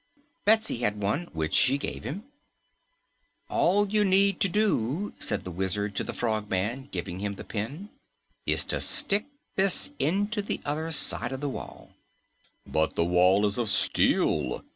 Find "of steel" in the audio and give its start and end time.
13.59-14.63